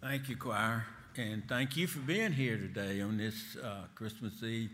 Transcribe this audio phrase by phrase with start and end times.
[0.00, 0.86] Thank you, choir,
[1.16, 4.70] and thank you for being here today on this uh, Christmas Eve.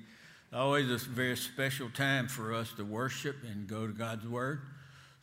[0.52, 4.60] Always a very special time for us to worship and go to God's Word.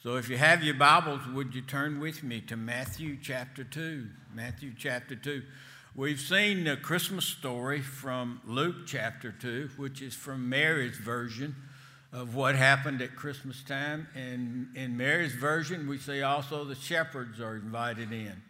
[0.01, 4.07] So if you have your Bibles, would you turn with me to Matthew chapter 2?
[4.33, 5.43] Matthew chapter 2.
[5.95, 11.55] We've seen the Christmas story from Luke chapter 2, which is from Mary's version
[12.11, 14.07] of what happened at Christmas time.
[14.15, 18.41] And in Mary's version, we see also the shepherds are invited in.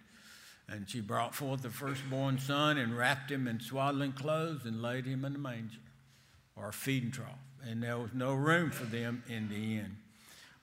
[0.72, 5.06] And she brought forth the firstborn son and wrapped him in swaddling clothes and laid
[5.06, 5.80] him in the manger
[6.56, 7.28] or a feeding trough.
[7.68, 9.98] And there was no room for them in the inn.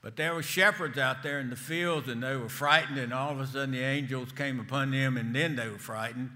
[0.00, 3.32] But there were shepherds out there in the fields and they were frightened, and all
[3.32, 6.30] of a sudden the angels came upon them, and then they were frightened.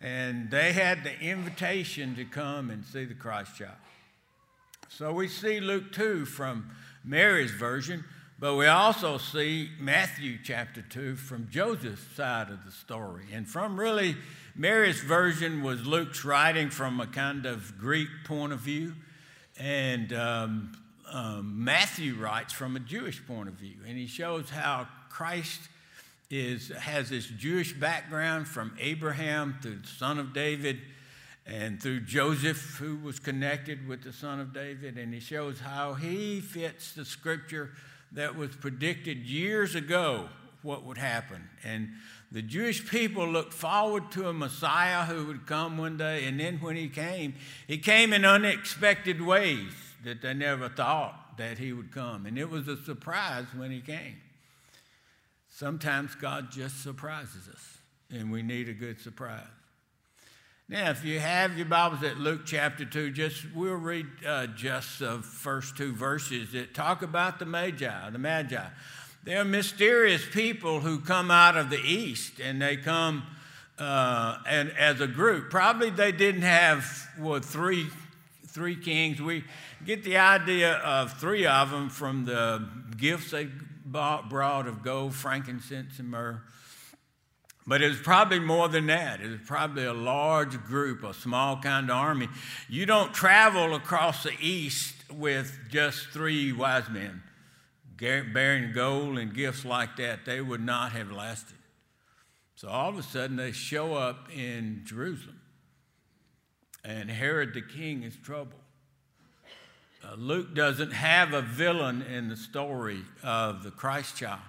[0.00, 3.72] And they had the invitation to come and see the Christ child.
[4.88, 6.70] So we see Luke 2 from
[7.04, 8.04] Mary's version.
[8.38, 13.26] But we also see Matthew chapter 2 from Joseph's side of the story.
[13.32, 14.16] And from really,
[14.56, 18.94] Mary's version was Luke's writing from a kind of Greek point of view.
[19.56, 20.72] And um,
[21.12, 23.76] um, Matthew writes from a Jewish point of view.
[23.86, 25.60] And he shows how Christ
[26.28, 30.80] is, has this Jewish background from Abraham through the son of David
[31.46, 34.98] and through Joseph, who was connected with the son of David.
[34.98, 37.70] And he shows how he fits the scripture
[38.14, 40.28] that was predicted years ago
[40.62, 41.48] what would happen.
[41.62, 41.90] And
[42.32, 46.24] the Jewish people looked forward to a Messiah who would come one day.
[46.24, 47.34] And then when he came,
[47.68, 49.72] he came in unexpected ways
[50.04, 52.26] that they never thought that he would come.
[52.26, 54.16] And it was a surprise when he came.
[55.48, 57.78] Sometimes God just surprises us,
[58.10, 59.46] and we need a good surprise.
[60.66, 65.00] Now, if you have your Bibles at Luke chapter 2, just we'll read uh, just
[65.00, 68.64] the first two verses that talk about the Magi, the Magi.
[69.24, 73.24] They're mysterious people who come out of the east and they come
[73.78, 75.50] uh, and as a group.
[75.50, 77.88] Probably they didn't have well, three,
[78.46, 79.20] three kings.
[79.20, 79.44] We
[79.84, 82.66] get the idea of three of them from the
[82.96, 83.48] gifts they
[83.84, 86.40] bought, brought of gold, frankincense, and myrrh.
[87.66, 89.20] But it was probably more than that.
[89.20, 92.28] It was probably a large group, a small kind of army.
[92.68, 97.22] You don't travel across the east with just three wise men
[97.98, 100.24] bearing gold and gifts like that.
[100.24, 101.56] They would not have lasted.
[102.56, 105.40] So all of a sudden they show up in Jerusalem.
[106.84, 108.60] And Herod the king is troubled.
[110.04, 114.40] Uh, Luke doesn't have a villain in the story of the Christ child.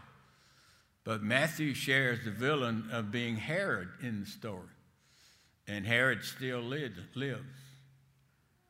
[1.06, 4.68] But Matthew shares the villain of being Herod in the story.
[5.68, 6.98] And Herod still lives.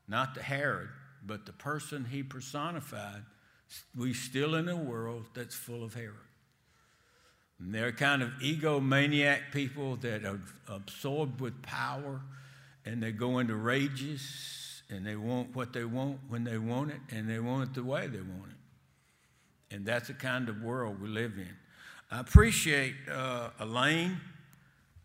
[0.08, 0.90] Not the Herod,
[1.26, 3.24] but the person he personified.
[3.98, 6.14] We still in a world that's full of Herod.
[7.58, 12.22] And they're kind of egomaniac people that are absorbed with power
[12.86, 17.00] and they go into rages and they want what they want when they want it
[17.10, 19.74] and they want it the way they want it.
[19.76, 21.56] And that's the kind of world we live in.
[22.12, 24.22] I appreciate uh, Elaine.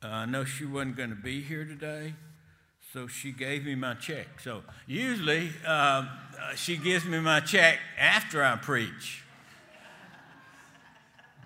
[0.03, 2.15] Uh, I know she wasn't going to be here today,
[2.93, 4.41] so she gave me my check.
[4.41, 6.07] So usually uh,
[6.57, 9.25] she gives me my check after I preach.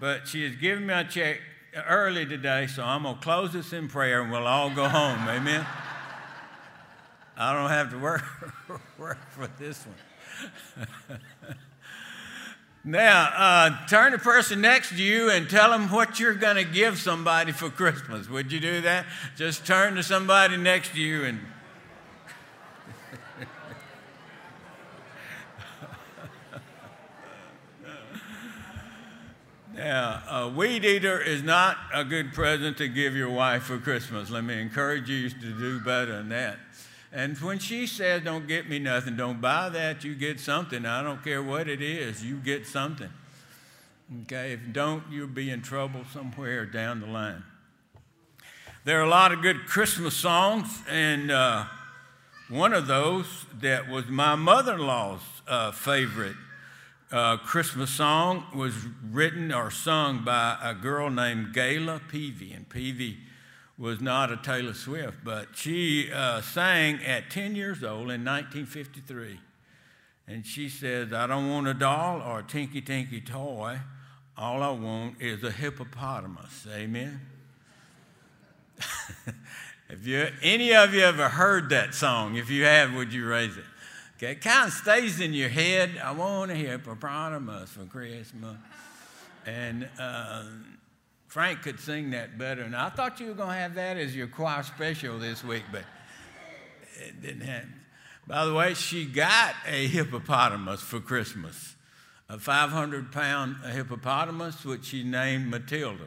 [0.01, 1.41] But she has given me a check
[1.89, 5.19] early today, so I'm going to close this in prayer and we'll all go home.
[5.29, 5.65] Amen?
[7.37, 8.23] I don't have to work,
[8.99, 11.19] work for this one.
[12.87, 16.57] Now, uh, turn to the person next to you and tell them what you're going
[16.57, 18.29] to give somebody for Christmas.
[18.29, 19.07] Would you do that?
[19.37, 21.41] Just turn to somebody next to you and.
[29.75, 34.29] now, a weed eater is not a good present to give your wife for Christmas.
[34.29, 36.59] Let me encourage you to do better than that.
[37.15, 40.85] And when she says, Don't get me nothing, don't buy that, you get something.
[40.85, 43.11] I don't care what it is, you get something.
[44.23, 47.45] Okay, if don't, you'll be in trouble somewhere down the line.
[48.85, 51.65] There are a lot of good Christmas songs, and uh,
[52.49, 56.37] one of those that was my mother in law's uh, favorite
[57.13, 58.75] uh, Christmas song was
[59.11, 62.55] written or sung by a girl named Gayla Peevey.
[62.55, 63.19] And Peevey
[63.79, 69.41] was not a Taylor Swift, but she uh, sang at 10 years old in 1953.
[70.27, 73.79] And she says, I don't want a doll or a tinky tinky toy.
[74.37, 76.67] All I want is a hippopotamus.
[76.73, 77.21] Amen?
[79.91, 82.37] Have you, any of you ever heard that song?
[82.37, 83.65] If you have, would you raise it?
[84.17, 86.01] Okay, it kind of stays in your head.
[86.03, 88.57] I want a hippopotamus for Christmas.
[89.45, 90.45] And uh,
[91.35, 92.63] Frank could sing that better.
[92.63, 95.65] And I thought you were going to have that as your choir special this week,
[95.73, 95.83] but
[97.05, 97.75] it didn't happen.
[98.25, 101.75] By the way, she got a hippopotamus for Christmas,
[102.29, 106.07] a 500 pound hippopotamus, which she named Matilda.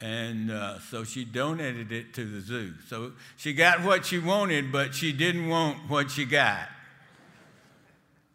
[0.00, 2.72] And uh, so she donated it to the zoo.
[2.88, 6.66] So she got what she wanted, but she didn't want what she got.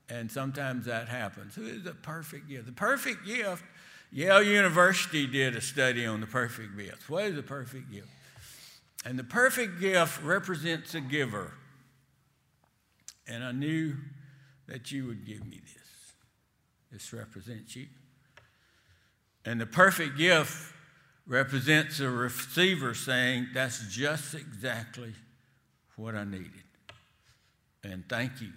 [0.07, 1.55] And sometimes that happens.
[1.55, 2.67] Who is the perfect gift?
[2.67, 3.65] The perfect gift,
[4.11, 7.09] Yale University did a study on the perfect gift.
[7.09, 8.07] What is a perfect gift?
[9.05, 11.53] And the perfect gift represents a giver.
[13.27, 13.95] And I knew
[14.67, 16.13] that you would give me this.
[16.91, 17.87] This represents you.
[19.45, 20.73] And the perfect gift
[21.27, 25.13] represents a receiver saying, That's just exactly
[25.95, 26.51] what I needed.
[27.83, 28.51] And thank you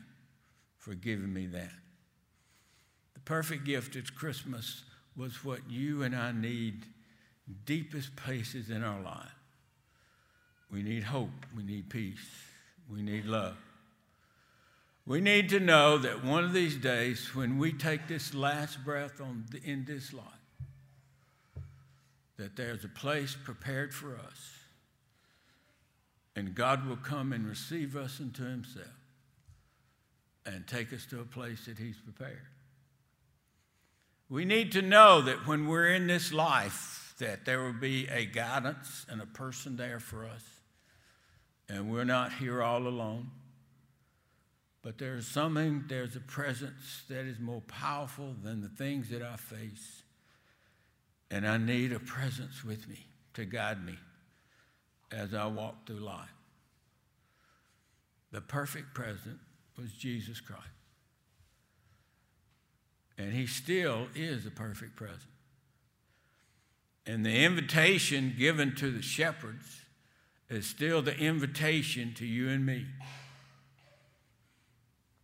[0.78, 1.70] for giving me that.
[3.14, 4.82] The perfect gift at Christmas
[5.16, 6.86] was what you and I need
[7.66, 9.34] deepest places in our life.
[10.70, 12.26] We need hope, we need peace,
[12.90, 13.56] we need love.
[15.06, 19.18] We need to know that one of these days, when we take this last breath
[19.18, 20.24] the, in this life,
[22.36, 24.50] that there's a place prepared for us,
[26.36, 28.86] and God will come and receive us into Himself
[30.46, 32.46] and take us to a place that He's prepared.
[34.32, 38.24] We need to know that when we're in this life, that there will be a
[38.24, 40.42] guidance and a person there for us,
[41.68, 43.30] and we're not here all alone.
[44.80, 49.36] But there's something, there's a presence that is more powerful than the things that I
[49.36, 50.02] face.
[51.30, 53.04] And I need a presence with me
[53.34, 53.98] to guide me
[55.10, 56.32] as I walk through life.
[58.30, 59.40] The perfect present
[59.76, 60.81] was Jesus Christ.
[63.18, 65.20] And he still is a perfect present.
[67.06, 69.82] And the invitation given to the shepherds
[70.48, 72.86] is still the invitation to you and me.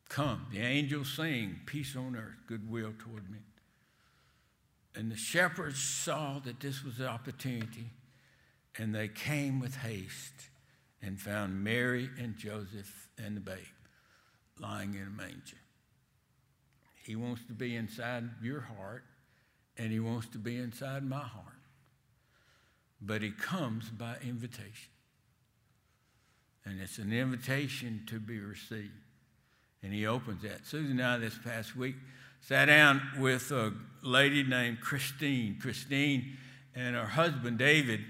[0.09, 3.45] Come, the angels sing, peace on earth, goodwill toward men.
[4.95, 7.91] And the shepherds saw that this was the opportunity,
[8.77, 10.49] and they came with haste
[11.03, 13.59] and found Mary and Joseph and the babe
[14.59, 15.59] lying in a manger.
[17.09, 19.03] He wants to be inside your heart,
[19.79, 21.47] and He wants to be inside my heart.
[23.01, 24.93] But He comes by invitation.
[26.67, 28.93] And it's an invitation to be received.
[29.83, 30.67] And He opens that.
[30.67, 31.95] Susan and I, this past week,
[32.43, 33.73] sat down with a
[34.03, 35.57] lady named Christine.
[35.59, 36.37] Christine
[36.75, 38.01] and her husband, David.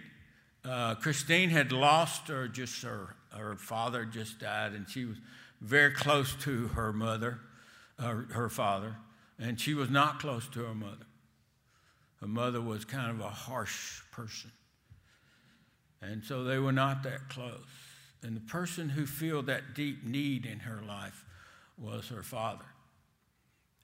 [0.64, 5.18] Uh, Christine had lost her, just her, her father just died, and she was
[5.60, 7.38] very close to her mother,
[7.98, 8.96] uh, her father,
[9.38, 11.06] and she was not close to her mother.
[12.20, 14.50] Her mother was kind of a harsh person.
[16.00, 17.66] And so they were not that close.
[18.22, 21.24] And the person who filled that deep need in her life
[21.76, 22.64] was her father.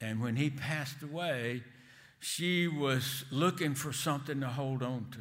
[0.01, 1.63] And when he passed away,
[2.19, 5.19] she was looking for something to hold on to.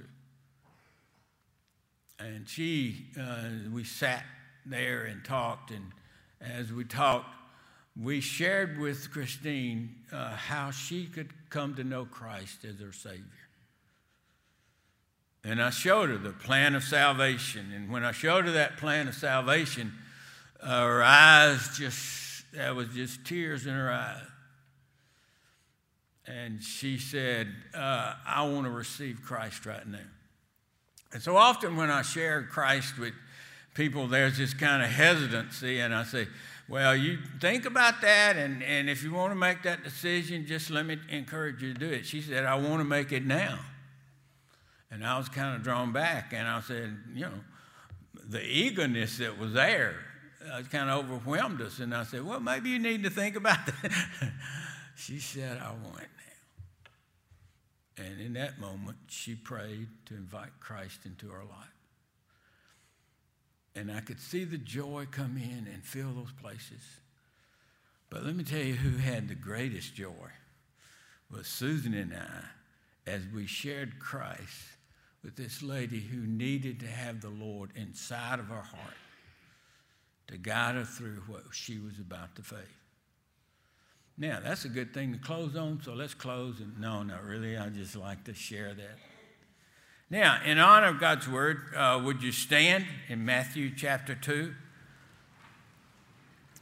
[2.25, 4.25] And she, uh, we sat
[4.67, 5.93] there and talked, and
[6.41, 7.29] as we talked,
[8.01, 13.25] we shared with Christine uh, how she could come to know Christ as her Savior.
[15.45, 17.71] And I showed her the plan of salvation.
[17.75, 19.93] And when I showed her that plan of salvation,
[20.61, 24.27] uh, her eyes just, that was just tears in her eyes.
[26.27, 29.99] And she said, uh, I want to receive Christ right now.
[31.13, 33.13] And so often when I share Christ with
[33.75, 36.27] people, there's this kind of hesitancy, and I say,
[36.69, 40.71] well, you think about that, and, and if you want to make that decision, just
[40.71, 42.07] let me encourage you to do it.
[42.07, 43.59] She said, I want to make it now.
[44.91, 47.41] And I was kind of drawn back, and I said, you know,
[48.29, 49.97] the eagerness that was there
[50.51, 51.79] uh, kind of overwhelmed us.
[51.81, 54.33] And I said, well, maybe you need to think about that.
[54.97, 56.09] she said, I want it
[57.99, 58.05] now.
[58.07, 61.74] And in that moment, she prayed to invite Christ into her life.
[63.77, 66.83] And I could see the joy come in and fill those places.
[68.11, 70.31] But let me tell you who had the greatest joy
[71.31, 74.63] was Susan and I as we shared Christ
[75.25, 78.95] with this lady who needed to have the Lord inside of her heart
[80.29, 82.61] to guide her through what she was about to face.
[84.17, 86.61] Now, that's a good thing to close on, so let's close.
[86.61, 87.57] And no, not really.
[87.57, 88.99] I just like to share that.
[90.15, 94.55] Now, in honor of God's word, uh, would you stand in Matthew chapter 2?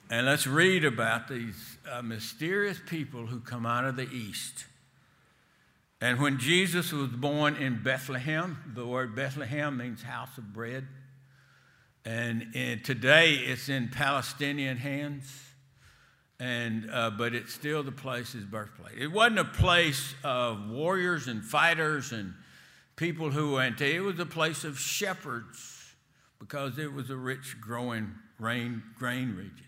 [0.08, 4.64] And let's read about these uh, mysterious people who come out of the east
[6.00, 10.86] And when Jesus was born in Bethlehem, the word Bethlehem means house of bread.
[12.06, 15.30] And today it's in Palestinian hands,
[16.40, 18.94] and, uh, but it's still the place, his birthplace.
[18.98, 22.32] It wasn't a place of warriors and fighters and
[23.02, 25.92] people who went to, it was a place of shepherds
[26.38, 29.66] because it was a rich, growing grain, grain region.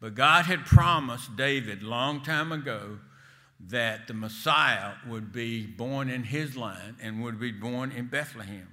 [0.00, 3.00] But God had promised David long time ago
[3.66, 8.68] that the Messiah would be born in his line and would be born in Bethlehem.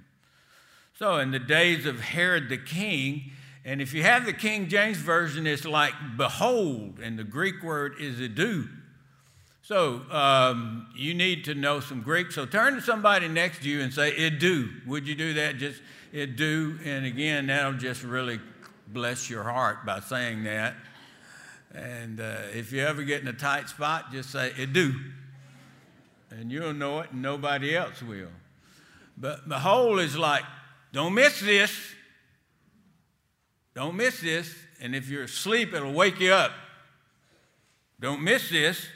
[0.96, 3.32] So, in the days of Herod the king,
[3.64, 7.94] and if you have the King James Version, it's like behold, and the Greek word
[7.98, 8.68] is idou.
[9.66, 12.30] So, um, you need to know some Greek.
[12.30, 15.56] So, turn to somebody next to you and say, "It do." Would you do that?
[15.58, 15.82] Just
[16.12, 18.38] "It do," And again, that'll just really
[18.86, 20.76] bless your heart by saying that.
[21.74, 24.94] And uh, if you ever get in a tight spot, just say, "It do,"
[26.30, 28.30] And you'll know it, and nobody else will.
[29.16, 30.44] But the whole is like,
[30.92, 31.76] don't miss this.
[33.74, 34.54] Don't miss this.
[34.80, 36.52] And if you're asleep, it'll wake you up.
[37.98, 38.86] Don't miss this.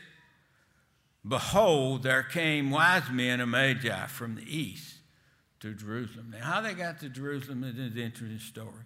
[1.27, 4.97] Behold, there came wise men of Magi from the east
[5.61, 6.33] to Jerusalem.
[6.33, 8.85] Now, how they got to Jerusalem is an interesting story.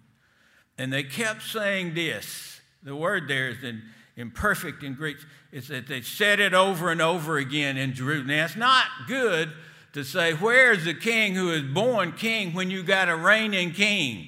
[0.77, 3.81] And they kept saying this the word there is in,
[4.17, 5.17] imperfect in Greek.
[5.51, 8.27] It's that they said it over and over again in Jerusalem.
[8.27, 9.51] Now, it's not good
[9.93, 14.27] to say, Where's the king who is born king when you got a reigning king?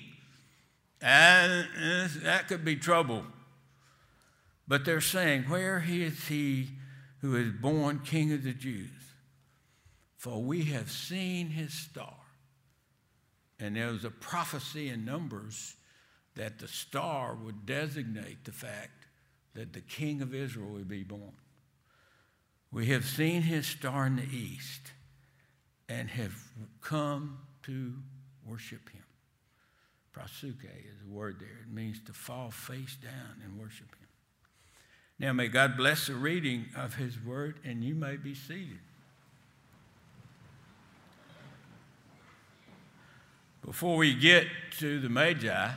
[1.01, 1.67] And
[2.23, 3.23] that could be trouble.
[4.67, 6.69] But they're saying, Where is he
[7.21, 8.89] who is born king of the Jews?
[10.17, 12.15] For we have seen his star.
[13.59, 15.75] And there was a prophecy in Numbers
[16.35, 19.07] that the star would designate the fact
[19.55, 21.33] that the king of Israel would be born.
[22.71, 24.91] We have seen his star in the east
[25.89, 26.35] and have
[26.81, 27.93] come to
[28.45, 29.03] worship him.
[30.13, 31.63] Prasuke is a word there.
[31.63, 33.96] It means to fall face down and worship him.
[35.19, 38.79] Now, may God bless the reading of his word, and you may be seated.
[43.65, 44.45] Before we get
[44.79, 45.71] to the Magi,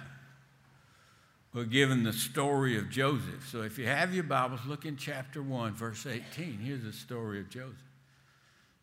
[1.52, 3.49] we're given the story of Joseph.
[3.50, 6.59] So if you have your Bibles, look in chapter 1, verse 18.
[6.59, 7.75] Here's the story of Joseph.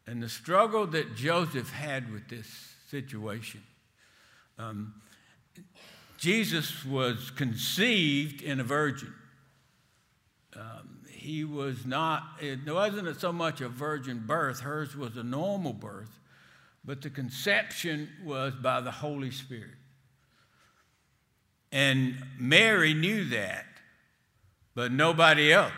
[0.07, 2.47] And the struggle that Joseph had with this
[2.89, 3.61] situation.
[4.57, 4.95] Um,
[6.17, 9.13] Jesus was conceived in a virgin.
[10.57, 15.73] Um, he was not, it wasn't so much a virgin birth, hers was a normal
[15.73, 16.19] birth,
[16.83, 19.75] but the conception was by the Holy Spirit.
[21.71, 23.65] And Mary knew that,
[24.73, 25.73] but nobody else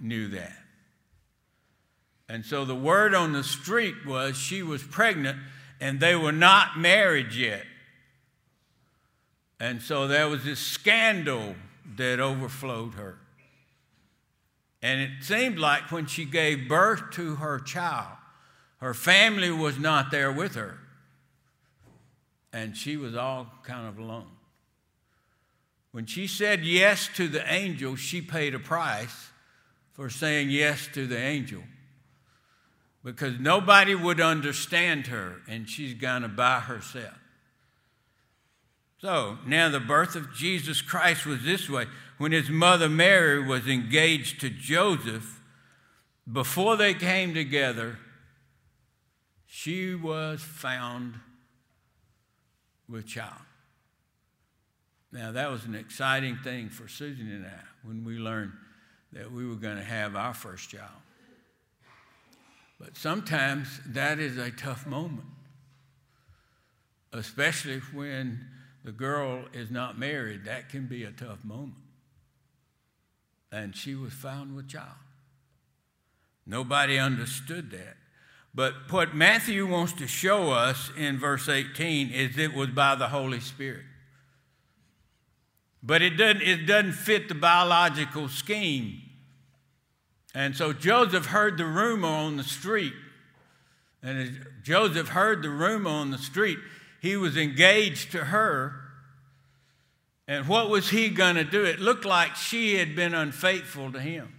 [0.00, 0.56] knew that.
[2.28, 5.38] And so the word on the street was she was pregnant
[5.80, 7.64] and they were not married yet.
[9.60, 11.56] And so there was this scandal
[11.96, 13.18] that overflowed her.
[14.84, 18.18] And it seemed like when she gave birth to her child,
[18.80, 20.78] her family was not there with her.
[22.52, 24.28] And she was all kind of alone.
[25.92, 29.30] When she said yes to the angel, she paid a price
[29.94, 31.62] for saying yes to the angel
[33.02, 37.14] because nobody would understand her and she's gone by herself.
[38.98, 41.86] So now the birth of Jesus Christ was this way.
[42.18, 45.40] When his mother Mary was engaged to Joseph,
[46.30, 47.98] before they came together,
[49.46, 51.14] she was found
[52.88, 53.32] with child.
[55.12, 58.52] Now, that was an exciting thing for Susan and I when we learned
[59.12, 60.90] that we were going to have our first child.
[62.80, 65.26] But sometimes that is a tough moment,
[67.12, 68.44] especially when
[68.84, 70.44] the girl is not married.
[70.46, 71.83] That can be a tough moment.
[73.54, 74.88] And she was found with child.
[76.44, 77.96] Nobody understood that.
[78.52, 83.08] But what Matthew wants to show us in verse 18 is it was by the
[83.08, 83.84] Holy Spirit.
[85.84, 89.00] But it doesn't, it doesn't fit the biological scheme.
[90.34, 92.94] And so Joseph heard the rumor on the street.
[94.02, 96.58] And Joseph heard the rumor on the street,
[97.00, 98.80] he was engaged to her.
[100.26, 101.64] And what was he going to do?
[101.64, 104.32] It looked like she had been unfaithful to him.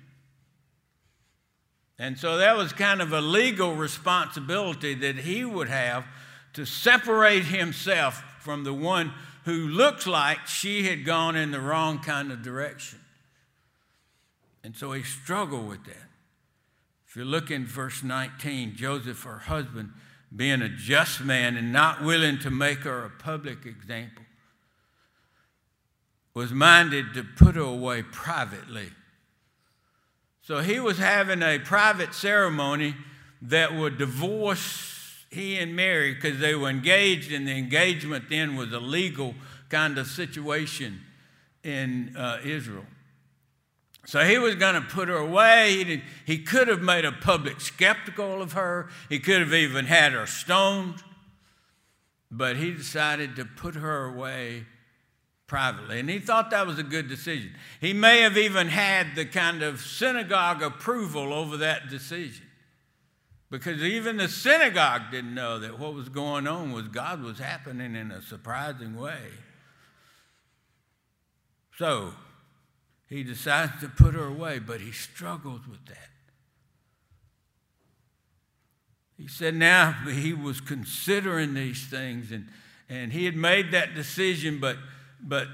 [1.97, 6.05] And so that was kind of a legal responsibility that he would have
[6.53, 9.13] to separate himself from the one
[9.45, 12.99] who looks like she had gone in the wrong kind of direction.
[14.63, 16.09] And so he struggled with that.
[17.07, 19.91] If you look in verse 19, Joseph, her husband,
[20.35, 24.24] being a just man and not willing to make her a public example,
[26.35, 28.89] was minded to put her away privately.
[30.41, 32.95] So he was having a private ceremony
[33.41, 38.71] that would divorce he and Mary because they were engaged, and the engagement then was
[38.71, 39.33] a legal
[39.69, 41.01] kind of situation
[41.63, 42.85] in uh, Israel.
[44.05, 45.83] So he was going to put her away.
[45.83, 48.89] He, he could have made a public skeptical of her.
[49.09, 51.03] He could have even had her stoned.
[52.29, 54.65] But he decided to put her away
[55.47, 55.99] privately.
[55.99, 57.53] And he thought that was a good decision.
[57.79, 62.45] He may have even had the kind of synagogue approval over that decision.
[63.51, 67.95] Because even the synagogue didn't know that what was going on was God was happening
[67.95, 69.21] in a surprising way.
[71.77, 72.13] So
[73.07, 76.09] he decides to put her away, but he struggles with that.
[79.17, 82.47] He said now he was considering these things and,
[82.89, 84.77] and he had made that decision, but,
[85.25, 85.47] but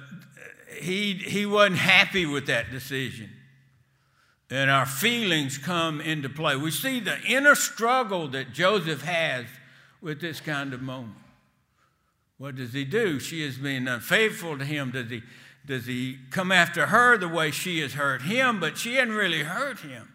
[0.80, 3.30] he, he wasn't happy with that decision.
[4.50, 6.58] And our feelings come into play.
[6.58, 9.46] We see the inner struggle that Joseph has
[10.02, 11.16] with this kind of moment.
[12.38, 13.20] What does he do?
[13.20, 14.92] She is being unfaithful to him.
[14.92, 15.22] Does he
[15.66, 19.44] does he come after her the way she has hurt him, but she hadn't really
[19.44, 20.12] hurt him.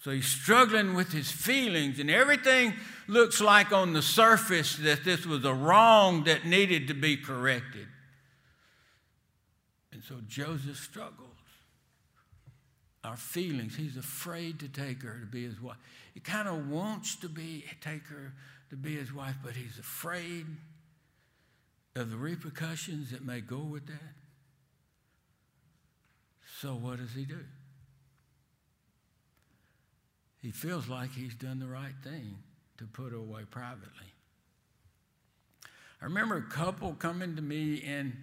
[0.00, 2.74] So he's struggling with his feelings, and everything
[3.08, 7.86] looks like on the surface that this was a wrong that needed to be corrected.
[10.08, 11.30] And so Joseph struggles.
[13.04, 15.76] Our feelings, he's afraid to take her to be his wife.
[16.12, 18.32] He kind of wants to be take her
[18.70, 20.46] to be his wife, but he's afraid
[21.94, 24.14] of the repercussions that may go with that.
[26.60, 27.44] So, what does he do?
[30.42, 32.38] He feels like he's done the right thing
[32.78, 34.12] to put her away privately.
[36.00, 38.16] I remember a couple coming to me in,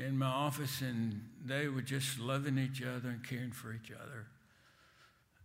[0.00, 4.26] in my office, and they were just loving each other and caring for each other.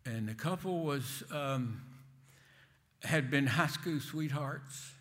[0.06, 1.82] And the couple was um,
[3.04, 4.92] had been high school sweethearts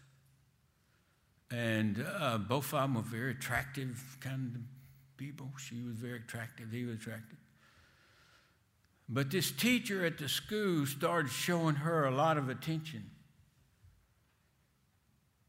[1.50, 4.62] and uh, both of them were very attractive kind of
[5.16, 5.48] people.
[5.58, 7.38] She was very attractive, he was attractive.
[9.08, 13.10] But this teacher at the school started showing her a lot of attention.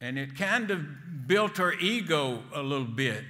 [0.02, 3.24] And it kind of built her ego a little bit.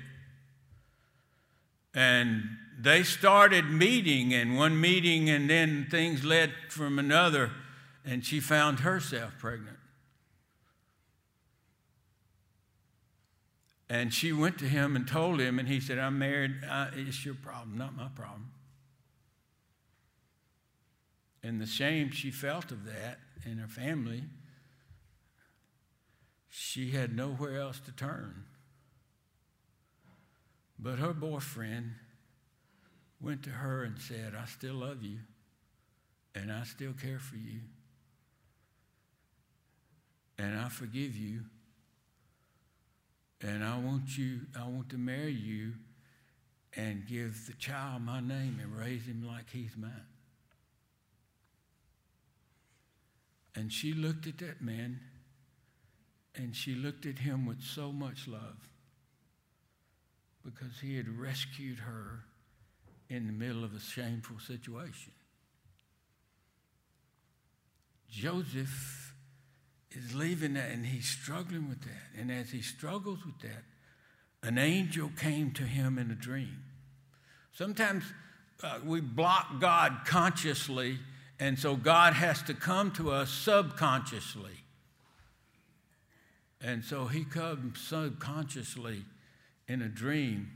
[1.96, 2.44] And
[2.78, 7.52] they started meeting, and one meeting, and then things led from another,
[8.04, 9.78] and she found herself pregnant.
[13.90, 16.56] And she went to him and told him, and he said, I'm married.
[16.70, 18.52] I, it's your problem, not my problem.
[21.44, 24.24] And the shame she felt of that in her family,
[26.50, 28.46] she had nowhere else to turn.
[30.78, 31.92] But her boyfriend
[33.22, 35.20] went to her and said, I still love you,
[36.34, 37.62] and I still care for you,
[40.38, 41.42] and I forgive you
[43.42, 45.74] and I want you, I want to marry you
[46.76, 49.92] and give the child my name and raise him like he's mine.
[53.56, 55.00] And she looked at that man
[56.36, 58.58] and she looked at him with so much love
[60.46, 62.20] because he had rescued her
[63.10, 65.12] in the middle of a shameful situation.
[68.10, 69.14] Joseph
[69.92, 72.20] is leaving that and he's struggling with that.
[72.20, 73.64] And as he struggles with that,
[74.44, 76.64] an angel came to him in a dream.
[77.52, 78.04] Sometimes
[78.62, 81.00] uh, we block God consciously,
[81.40, 84.52] and so God has to come to us subconsciously.
[86.62, 89.06] And so he comes subconsciously
[89.68, 90.52] in a dream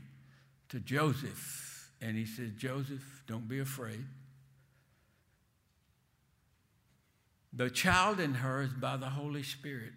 [0.68, 1.90] to Joseph.
[2.00, 4.04] And he said, Joseph, don't be afraid.
[7.52, 9.92] The child in her is by the Holy Spirit.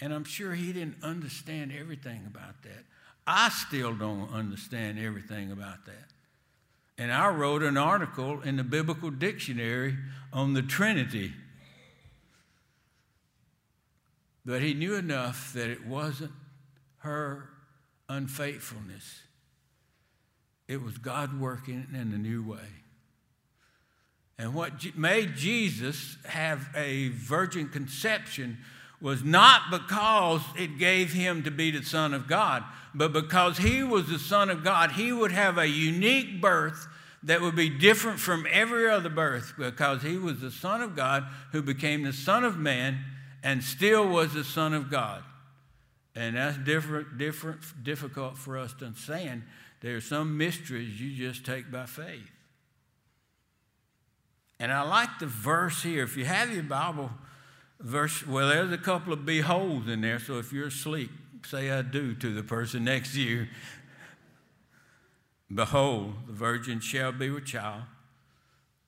[0.00, 2.84] And I'm sure he didn't understand everything about that.
[3.26, 6.10] I still don't understand everything about that.
[6.98, 9.96] And I wrote an article in the Biblical Dictionary
[10.32, 11.32] on the Trinity.
[14.44, 16.32] But he knew enough that it wasn't
[17.02, 17.48] her
[18.08, 19.22] unfaithfulness,
[20.68, 22.68] it was God working in a new way.
[24.38, 28.58] And what made Jesus have a virgin conception
[29.00, 33.82] was not because it gave him to be the Son of God, but because he
[33.82, 36.86] was the Son of God, he would have a unique birth
[37.24, 41.24] that would be different from every other birth because he was the Son of God
[41.52, 42.98] who became the Son of Man
[43.42, 45.22] and still was the Son of God.
[46.14, 49.42] And that's different, different, difficult for us to understand.
[49.80, 52.30] There are some mysteries you just take by faith.
[54.60, 56.04] And I like the verse here.
[56.04, 57.10] If you have your Bible,
[57.80, 60.18] verse, well, there's a couple of beholds in there.
[60.18, 61.10] So if you're asleep,
[61.44, 63.48] say I do to the person next to you.
[65.52, 67.82] Behold, the virgin shall be with child.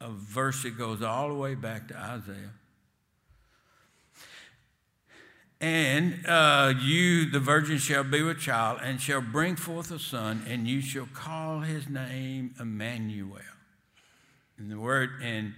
[0.00, 2.52] A verse that goes all the way back to Isaiah.
[5.60, 10.44] And uh, you, the virgin, shall be with child and shall bring forth a son,
[10.48, 13.40] and you shall call his name Emmanuel.
[14.58, 15.54] And the word, and,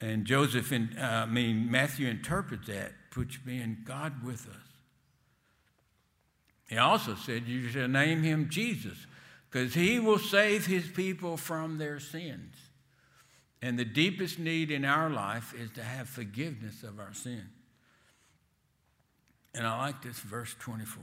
[0.00, 4.70] and Joseph, in, uh, I mean, Matthew interprets that, which being God with us.
[6.68, 9.06] He also said, You shall name him Jesus,
[9.50, 12.54] because he will save his people from their sins.
[13.62, 17.48] And the deepest need in our life is to have forgiveness of our sin.
[19.54, 21.02] And I like this verse 24.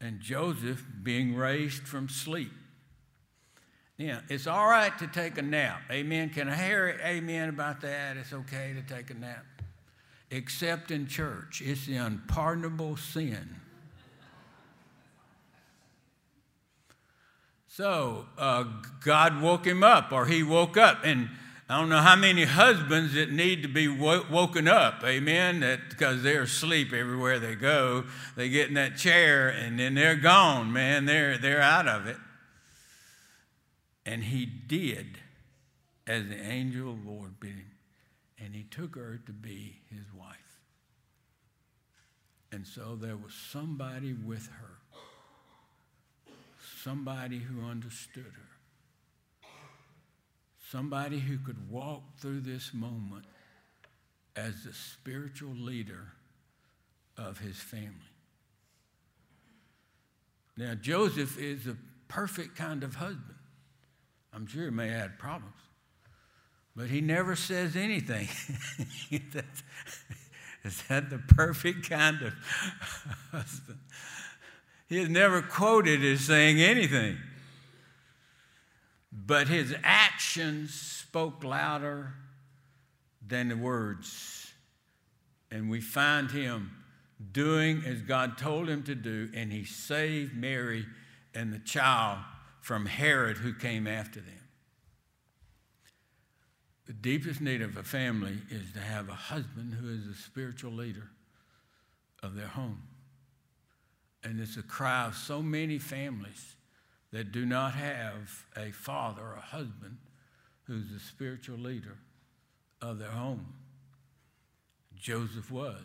[0.00, 2.52] And Joseph being raised from sleep.
[3.96, 5.80] Yeah, it's all right to take a nap.
[5.90, 6.28] Amen.
[6.28, 8.18] Can I hear amen about that?
[8.18, 9.44] It's okay to take a nap.
[10.30, 13.56] Except in church, it's the unpardonable sin.
[17.68, 18.64] So uh,
[19.04, 21.30] God woke him up, or he woke up, and
[21.68, 26.22] I don't know how many husbands that need to be woken up, amen, that because
[26.22, 28.04] they're asleep everywhere they go.
[28.36, 31.06] They get in that chair and then they're gone, man.
[31.06, 32.18] They're, they're out of it.
[34.04, 35.18] And he did
[36.06, 37.72] as the angel of the Lord bid him.
[38.38, 40.36] And he took her to be his wife.
[42.52, 44.78] And so there was somebody with her,
[46.84, 48.55] somebody who understood her
[50.76, 53.24] Somebody who could walk through this moment
[54.36, 56.12] as the spiritual leader
[57.16, 58.12] of his family.
[60.54, 63.38] Now, Joseph is a perfect kind of husband.
[64.34, 65.54] I'm sure he may have had problems,
[66.76, 68.28] but he never says anything.
[70.62, 72.34] is that the perfect kind of
[73.30, 73.78] husband?
[74.90, 77.16] He is never quoted as saying anything.
[79.16, 82.12] But his actions spoke louder
[83.26, 84.52] than the words.
[85.50, 86.70] And we find him
[87.32, 90.84] doing as God told him to do, and he saved Mary
[91.34, 92.18] and the child
[92.60, 94.32] from Herod who came after them.
[96.86, 100.72] The deepest need of a family is to have a husband who is a spiritual
[100.72, 101.08] leader
[102.22, 102.82] of their home.
[104.22, 106.55] And it's a cry of so many families
[107.12, 109.98] that do not have a father or husband
[110.64, 111.96] who's the spiritual leader
[112.82, 113.54] of their home.
[114.94, 115.80] Joseph was.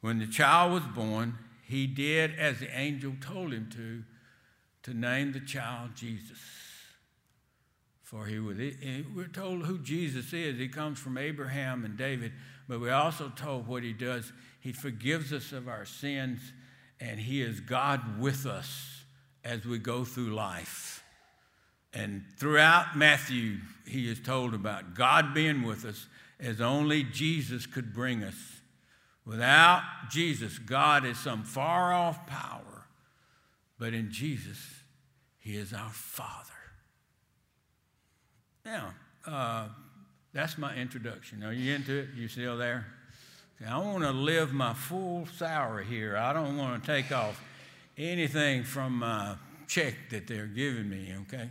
[0.00, 4.04] When the child was born, he did as the angel told him to,
[4.84, 6.38] to name the child Jesus.
[8.04, 8.56] For he was,
[9.14, 10.58] we're told who Jesus is.
[10.58, 12.32] He comes from Abraham and David,
[12.66, 14.32] but we're also told what he does.
[14.60, 16.40] He forgives us of our sins
[17.00, 19.04] and He is God with us
[19.44, 21.02] as we go through life.
[21.92, 26.06] And throughout Matthew, he is told about God being with us
[26.38, 28.36] as only Jesus could bring us.
[29.24, 32.86] Without Jesus, God is some far off power,
[33.78, 34.58] but in Jesus,
[35.38, 36.52] He is our Father.
[38.64, 38.94] Now,
[39.26, 39.68] uh,
[40.32, 41.42] that's my introduction.
[41.42, 42.08] Are you into it?
[42.16, 42.86] You still there?
[43.66, 46.16] I want to live my full salary here.
[46.16, 47.42] I don't want to take off
[47.96, 49.34] anything from my
[49.66, 51.48] check that they're giving me, okay?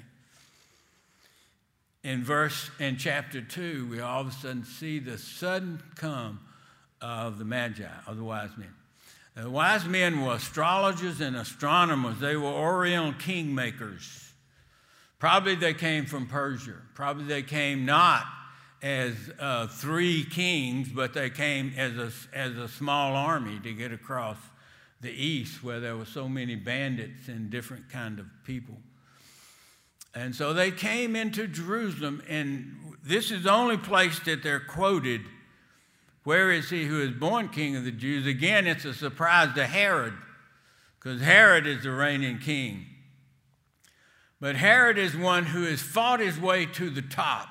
[2.04, 6.40] In verse, in chapter 2, we all of a sudden see the sudden come
[7.02, 8.74] of the Magi, of the wise men.
[9.36, 12.20] The wise men were astrologers and astronomers.
[12.20, 14.32] They were Oriental kingmakers.
[15.20, 16.76] Probably they came from Persia.
[16.96, 18.26] Probably they came not
[18.82, 23.92] as uh, three kings, but they came as a, as a small army to get
[23.92, 24.38] across
[25.02, 28.76] the east where there were so many bandits and different kind of people.
[30.14, 35.22] And so they came into Jerusalem, and this is the only place that they're quoted.
[36.24, 38.26] Where is he who is born king of the Jews?
[38.26, 40.14] Again, it's a surprise to Herod,
[41.00, 42.86] because Herod is the reigning king.
[44.40, 47.50] But Herod is one who has fought his way to the top.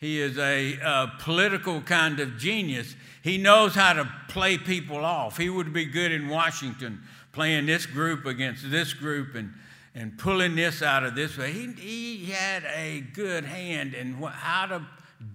[0.00, 2.96] He is a, a, political kind of genius.
[3.22, 5.36] He knows how to play people off.
[5.36, 9.52] He would be good in Washington playing this group against this group and,
[9.94, 11.52] and pulling this out of this way.
[11.52, 14.86] He, he had a good hand in how to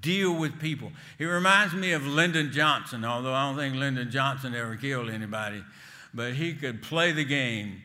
[0.01, 0.91] deal with people.
[1.19, 5.63] He reminds me of Lyndon Johnson, although I don't think Lyndon Johnson ever killed anybody,
[6.11, 7.83] but he could play the game.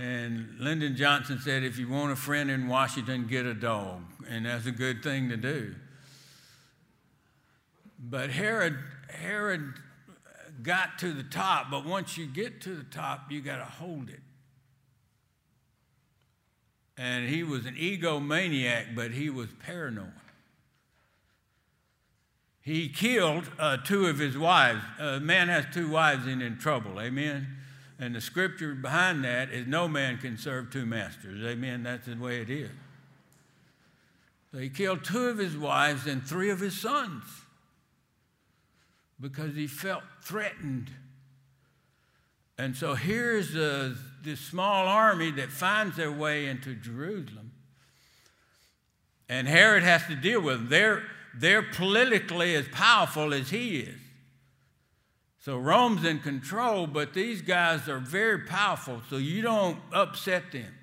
[0.00, 4.02] And Lyndon Johnson said, if you want a friend in Washington, get a dog.
[4.28, 5.74] And that's a good thing to do.
[8.00, 8.78] But Herod,
[9.10, 9.74] Herod
[10.62, 14.08] got to the top, but once you get to the top, you got to hold
[14.08, 14.20] it.
[16.96, 20.12] And he was an egomaniac, but he was paranoid.
[22.62, 24.82] He killed uh, two of his wives.
[24.98, 27.00] A man has two wives and in trouble.
[27.00, 27.56] Amen.
[27.98, 31.42] And the scripture behind that is no man can serve two masters.
[31.44, 31.82] Amen.
[31.82, 32.70] That's the way it is.
[34.52, 37.24] So he killed two of his wives and three of his sons
[39.20, 40.90] because he felt threatened.
[42.58, 47.52] And so here's uh, this small army that finds their way into Jerusalem.
[49.28, 50.68] And Herod has to deal with them.
[50.68, 51.02] They're,
[51.34, 53.98] they're politically as powerful as he is.
[55.42, 60.74] So Rome's in control, but these guys are very powerful, so you don't upset them.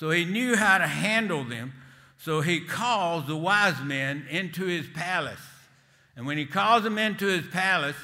[0.00, 1.72] So he knew how to handle them.
[2.18, 5.38] So he calls the wise men into his palace.
[6.16, 7.96] And when he calls them into his palace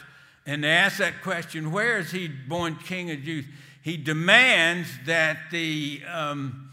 [0.46, 3.44] and they ask that question, where is he born king of Jews?
[3.82, 6.70] He demands that the, um,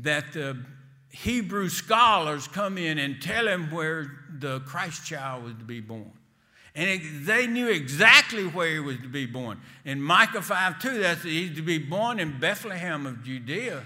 [0.00, 0.58] that the
[1.10, 6.10] Hebrew scholars come in and tell him where the Christ child was to be born.
[6.74, 9.60] And it, they knew exactly where he was to be born.
[9.84, 13.84] In Micah 5 2, that's he's to be born in Bethlehem of Judea.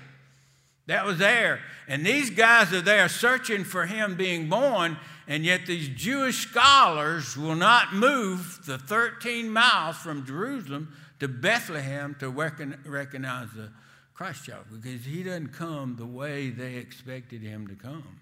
[0.88, 1.60] That was there.
[1.86, 4.96] And these guys are there searching for him being born,
[5.26, 12.16] and yet these Jewish scholars will not move the 13 miles from Jerusalem to Bethlehem
[12.20, 13.70] to recognize the
[14.14, 18.20] Christ child because he doesn't come the way they expected him to come.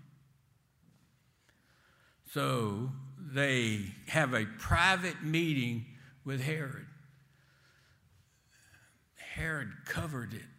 [2.33, 5.87] So they have a private meeting
[6.25, 6.87] with Herod.
[9.15, 10.56] Herod covered it.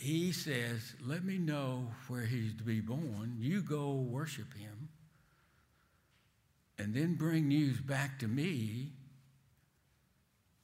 [0.00, 3.36] He says, Let me know where he's to be born.
[3.38, 4.88] You go worship him.
[6.78, 8.92] And then bring news back to me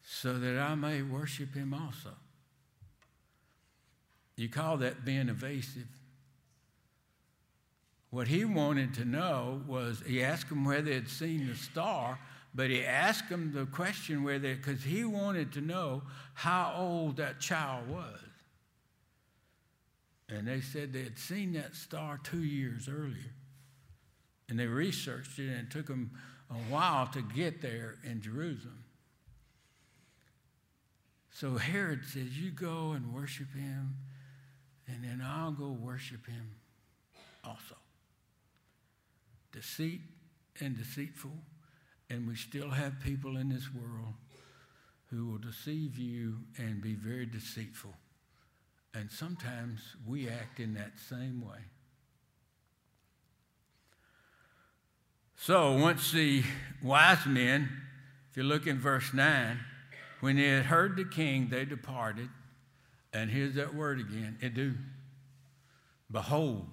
[0.03, 2.15] so that I may worship him also.
[4.37, 5.89] You call that being evasive.
[8.09, 12.19] What he wanted to know was he asked them where they had seen the star,
[12.55, 17.19] but he asked them the question where they, because he wanted to know how old
[17.19, 18.21] that child was.
[20.29, 23.33] And they said they had seen that star two years earlier.
[24.49, 26.13] And they researched it, and it took them
[26.51, 28.85] a while to get there in Jerusalem.
[31.31, 33.97] So Herod says, You go and worship him,
[34.89, 36.51] and then I'll go worship him
[37.45, 37.77] also.
[39.53, 40.01] Deceit
[40.61, 41.37] and deceitful,
[42.09, 44.15] and we still have people in this world
[45.11, 47.95] who will deceive you and be very deceitful.
[48.99, 51.59] And sometimes we act in that same way.
[55.37, 56.43] So once the
[56.83, 57.69] wise men,
[58.31, 59.59] if you look in verse 9,
[60.21, 62.31] when they had heard the king, they departed.
[63.13, 64.75] And here's that word again it do.
[66.11, 66.67] Behold,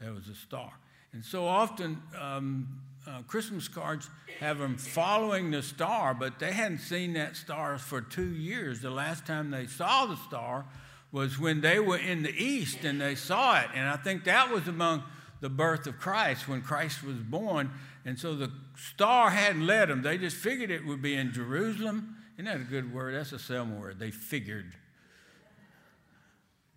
[0.00, 0.72] there was a star.
[1.14, 6.80] And so often, um, uh, Christmas cards have them following the star, but they hadn't
[6.80, 8.82] seen that star for two years.
[8.82, 10.66] The last time they saw the star
[11.12, 13.68] was when they were in the east and they saw it.
[13.74, 15.02] And I think that was among
[15.40, 17.70] the birth of Christ when Christ was born.
[18.04, 20.02] And so the star hadn't led them.
[20.02, 22.16] They just figured it would be in Jerusalem.
[22.34, 23.14] Isn't that a good word?
[23.14, 23.98] That's a Selma word.
[23.98, 24.72] They figured.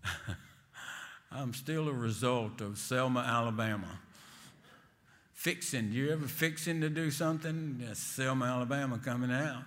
[1.31, 3.99] I'm still a result of Selma, Alabama.
[5.33, 5.91] Fixing.
[5.91, 7.77] You ever fixing to do something?
[7.81, 9.63] That's Selma, Alabama coming out.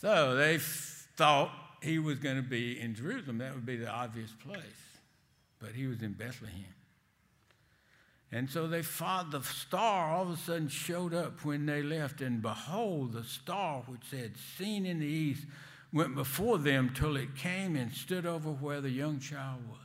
[0.00, 1.52] So they f- thought
[1.82, 3.38] he was going to be in Jerusalem.
[3.38, 4.62] That would be the obvious place.
[5.58, 6.74] But he was in Bethlehem.
[8.30, 12.20] And so they fought the star all of a sudden showed up when they left,
[12.20, 15.44] and behold, the star which had seen in the east
[15.92, 19.78] went before them till it came and stood over where the young child was.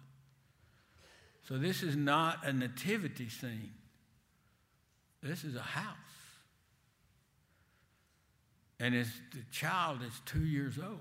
[1.47, 3.73] So this is not a nativity scene.
[5.21, 5.95] This is a house.
[8.79, 9.07] And the
[9.51, 10.99] child is two years old.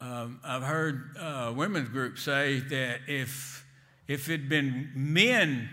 [0.00, 3.64] Um, I've heard uh, women's groups say that if
[4.08, 5.68] if it'd been men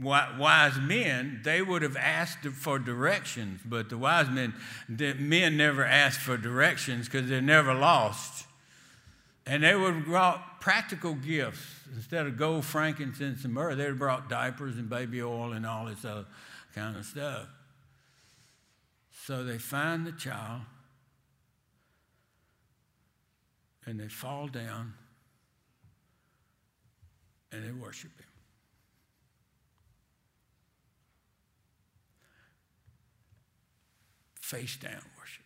[0.00, 4.54] wise men, they would have asked for directions, but the wise men,
[4.88, 8.46] the men never asked for directions because they're never lost.
[9.46, 11.64] And they would have brought practical gifts.
[11.94, 15.64] Instead of gold, frankincense, and myrrh, they would have brought diapers and baby oil and
[15.64, 16.26] all this other
[16.74, 17.46] kind of stuff.
[19.24, 20.62] So they find the child
[23.88, 24.92] and they fall down
[27.50, 28.26] and they worship him.
[34.40, 35.44] Face down worship.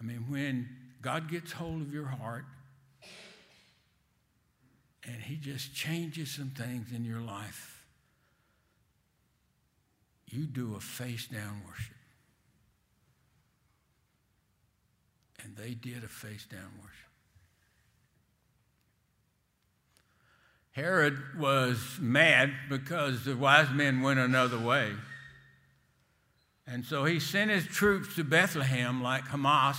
[0.00, 0.68] I mean, when
[1.02, 2.44] God gets hold of your heart
[5.04, 7.84] and He just changes some things in your life,
[10.30, 11.93] you do a face down worship.
[15.44, 17.04] And they did a face down worship.
[20.72, 24.92] Herod was mad because the wise men went another way.
[26.66, 29.76] And so he sent his troops to Bethlehem like Hamas,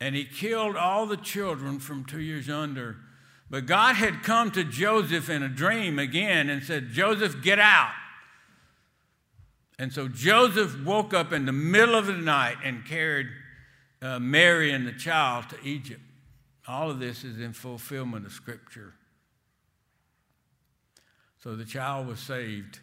[0.00, 2.96] and he killed all the children from two years under.
[3.50, 7.92] But God had come to Joseph in a dream again and said, Joseph, get out.
[9.78, 13.26] And so Joseph woke up in the middle of the night and carried
[14.00, 16.00] uh, Mary and the child to Egypt.
[16.66, 18.94] All of this is in fulfillment of Scripture.
[21.42, 22.80] So the child was saved.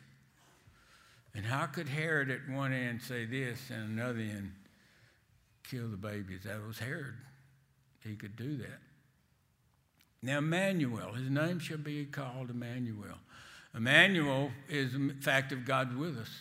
[1.36, 4.54] And how could Herod at one end say this and another end
[5.70, 6.42] kill the babies?
[6.46, 7.16] That was Herod.
[8.04, 8.80] He could do that.
[10.22, 13.18] Now, Emmanuel, his name shall be called Emmanuel.
[13.76, 16.32] Emmanuel is the fact of God with us.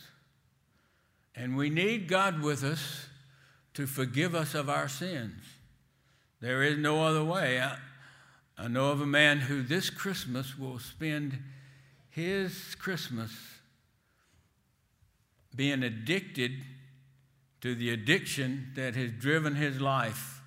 [1.34, 3.08] And we need God with us
[3.74, 5.42] to forgive us of our sins.
[6.40, 7.60] There is no other way.
[7.60, 7.76] I,
[8.56, 11.38] I know of a man who this Christmas will spend
[12.10, 13.32] his Christmas
[15.54, 16.52] being addicted
[17.60, 20.42] to the addiction that has driven his life.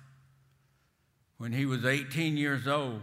[1.36, 3.00] When he was 18 years old,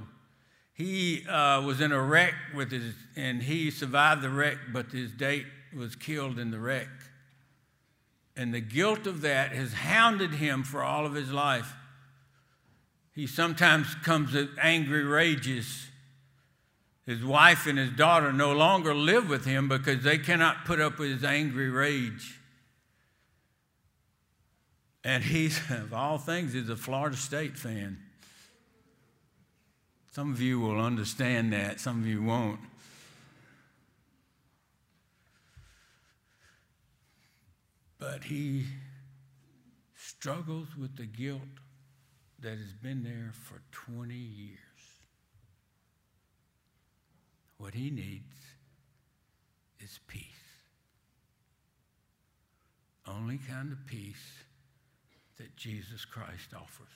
[0.73, 5.11] he uh, was in a wreck with his, and he survived the wreck, but his
[5.11, 6.89] date was killed in the wreck.
[8.38, 11.74] And the guilt of that has hounded him for all of his life.
[13.13, 15.88] He sometimes comes with angry rages.
[17.06, 21.00] His wife and his daughter no longer live with him because they cannot put up
[21.00, 22.39] with his angry rage.
[25.04, 28.00] And he's, of all things, is a Florida State fan.
[30.12, 32.60] Some of you will understand that, some of you won't.
[38.06, 38.65] But he
[39.96, 41.41] struggles with the guilt
[42.39, 44.60] that has been there for 20 years.
[47.58, 48.36] What he needs
[49.80, 50.22] is peace.
[53.08, 54.44] Only kind of peace
[55.38, 56.94] that Jesus Christ offers.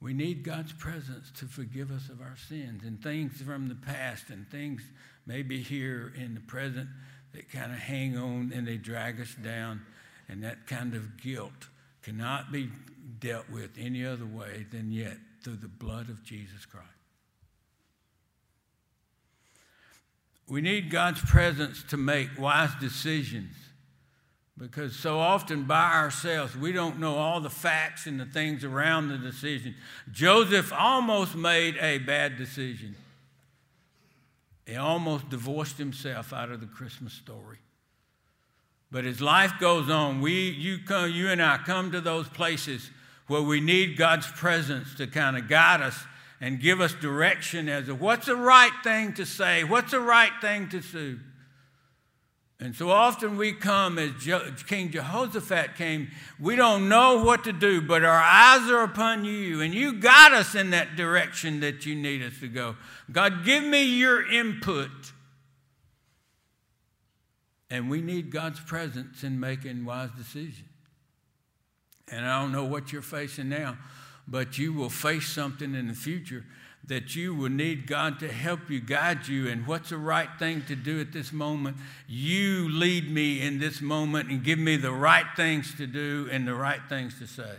[0.00, 4.30] We need God's presence to forgive us of our sins and things from the past
[4.30, 4.82] and things
[5.26, 6.88] maybe here in the present
[7.32, 9.82] that kind of hang on and they drag us down.
[10.28, 11.68] And that kind of guilt
[12.02, 12.70] cannot be
[13.20, 16.86] dealt with any other way than yet through the blood of Jesus Christ.
[20.48, 23.54] We need God's presence to make wise decisions
[24.58, 29.08] because so often by ourselves we don't know all the facts and the things around
[29.08, 29.74] the decision.
[30.10, 32.94] Joseph almost made a bad decision.
[34.66, 37.58] He almost divorced himself out of the Christmas story.
[38.90, 42.90] But as life goes on, we, you, come, you and I come to those places
[43.26, 46.04] where we need God's presence to kind of guide us
[46.40, 50.32] and give us direction as to what's the right thing to say, what's the right
[50.40, 51.18] thing to do.
[52.62, 54.12] And so often we come as
[54.68, 59.60] King Jehoshaphat came, we don't know what to do, but our eyes are upon you,
[59.60, 62.76] and you guide us in that direction that you need us to go.
[63.10, 64.90] God, give me your input.
[67.68, 70.68] And we need God's presence in making wise decisions.
[72.12, 73.76] And I don't know what you're facing now,
[74.28, 76.44] but you will face something in the future
[76.84, 80.62] that you will need God to help you, guide you, and what's the right thing
[80.62, 81.76] to do at this moment.
[82.08, 86.46] You lead me in this moment and give me the right things to do and
[86.46, 87.54] the right things to say.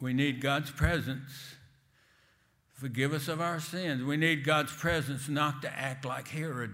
[0.00, 1.54] We need God's presence.
[2.74, 4.02] Forgive us of our sins.
[4.04, 6.72] We need God's presence not to act like Herod,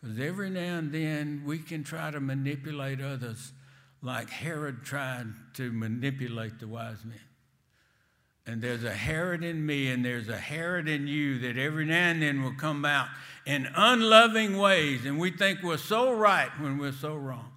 [0.00, 3.52] because every now and then we can try to manipulate others
[4.00, 7.20] like Herod tried to manipulate the wise men.
[8.46, 12.10] And there's a Herod in me, and there's a Herod in you that every now
[12.10, 13.08] and then will come out
[13.46, 17.52] in unloving ways, and we think we're so right when we're so wrong.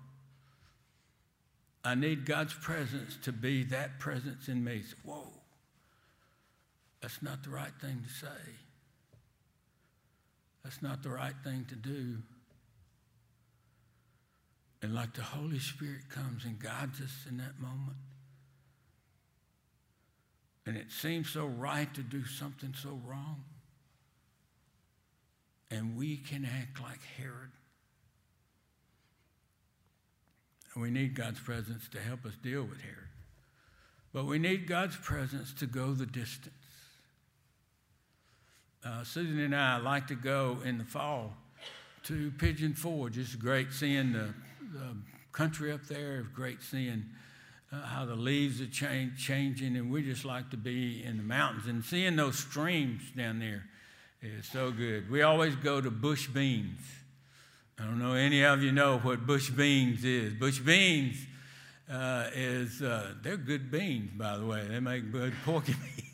[1.84, 4.82] I need God's presence to be that presence in me.
[4.82, 5.28] So, whoa,
[7.02, 8.42] that's not the right thing to say.
[10.64, 12.18] That's not the right thing to do.
[14.82, 17.98] And like the Holy Spirit comes and guides us in that moment.
[20.68, 23.46] And it seems so right to do something so wrong.
[25.72, 27.52] And we can act like Herod.
[30.74, 33.08] And we need God's presence to help us deal with Herod.
[34.12, 36.54] But we need God's presence to go the distance.
[38.86, 41.34] Uh, Susan and I like to go in the fall
[42.04, 43.18] to Pigeon Forge.
[43.18, 44.34] It's great seeing the,
[44.74, 44.98] the
[45.32, 47.06] country up there, It's great seeing
[47.72, 51.68] uh, how the leaves are changing, and we just like to be in the mountains
[51.68, 53.66] and seeing those streams down there
[54.22, 55.10] is so good.
[55.10, 56.80] We always go to Bush Beans.
[57.80, 60.34] I don't know any of you know what Bush Beans is.
[60.34, 61.18] Bush Beans
[61.92, 64.66] uh, is uh, they're good beans, by the way.
[64.68, 66.08] They make good porky beans.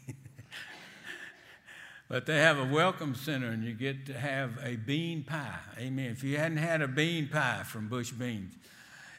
[2.09, 5.57] But they have a welcome center and you get to have a bean pie.
[5.79, 6.11] Amen.
[6.11, 8.53] If you hadn't had a bean pie from Bush Beans,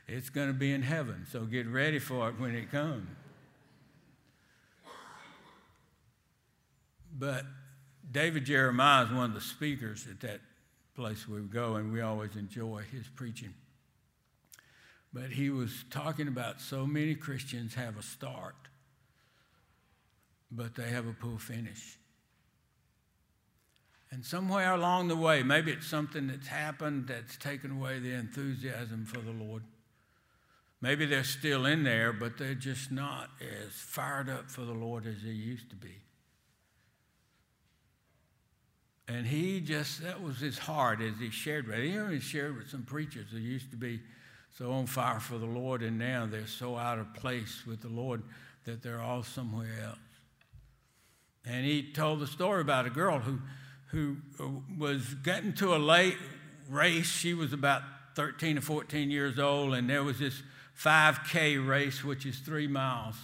[0.06, 1.26] it's going to be in heaven.
[1.30, 3.08] So get ready for it when it comes.
[7.16, 7.44] But
[8.10, 10.40] David Jeremiah is one of the speakers at that
[10.94, 13.54] place we go, and we always enjoy his preaching.
[15.12, 18.56] But he was talking about so many Christians have a start,
[20.50, 21.98] but they have a poor finish.
[24.10, 29.06] And somewhere along the way, maybe it's something that's happened that's taken away the enthusiasm
[29.06, 29.62] for the Lord.
[30.84, 35.06] Maybe they're still in there, but they're just not as fired up for the Lord
[35.06, 35.94] as they used to be.
[39.08, 41.78] And he just, that was his heart as he shared with.
[41.78, 43.98] He even shared with some preachers who used to be
[44.58, 47.88] so on fire for the Lord, and now they're so out of place with the
[47.88, 48.22] Lord
[48.66, 49.96] that they're all somewhere else.
[51.46, 53.38] And he told the story about a girl who
[53.86, 56.18] who uh, was getting to a late
[56.68, 57.06] race.
[57.06, 57.80] She was about
[58.16, 60.42] 13 or 14 years old, and there was this
[60.78, 63.16] 5K race, which is three miles.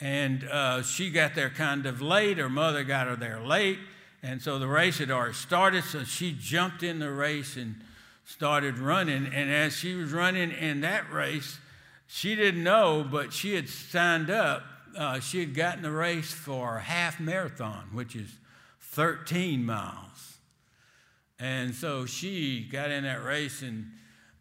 [0.00, 2.38] And uh, she got there kind of late.
[2.38, 3.78] Her mother got her there late.
[4.22, 5.84] And so the race had already started.
[5.84, 7.76] So she jumped in the race and
[8.24, 9.26] started running.
[9.26, 11.58] And as she was running in that race,
[12.06, 14.62] she didn't know, but she had signed up.
[14.96, 18.30] Uh, she had gotten the race for a half marathon, which is
[18.80, 20.38] 13 miles.
[21.38, 23.88] And so she got in that race, and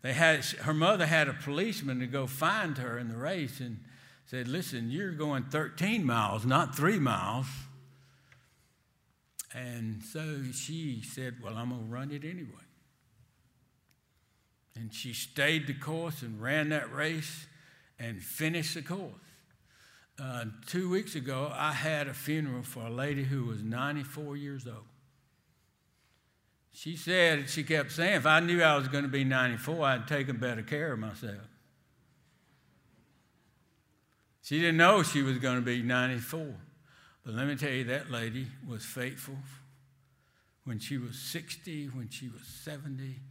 [0.06, 3.80] they had her mother had a policeman to go find her in the race and
[4.28, 7.48] said, Listen, you're going 13 miles, not three miles.
[9.52, 12.68] And so she said, Well, I'm going to run it anyway.
[14.76, 17.48] And she stayed the course and ran that race
[17.98, 19.10] and finished the course.
[20.22, 24.68] Uh, two weeks ago, I had a funeral for a lady who was 94 years
[24.68, 24.86] old.
[26.76, 30.08] She said, she kept saying, if I knew I was going to be 94, I'd
[30.10, 31.48] taken better care of myself.
[34.44, 36.54] She didn't know she was going to be 94.
[37.24, 39.38] But let me tell you, that lady was faithful
[40.66, 43.22] when she was 60, when she was 70.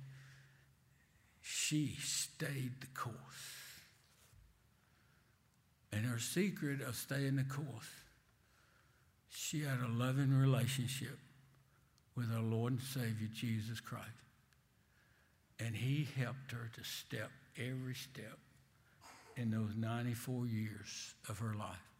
[1.42, 3.14] She stayed the course.
[5.92, 7.90] And her secret of staying the course,
[9.28, 11.18] she had a loving relationship
[12.16, 14.08] with our Lord and Savior, Jesus Christ.
[15.58, 18.38] And He helped her to step every step
[19.36, 21.93] in those 94 years of her life.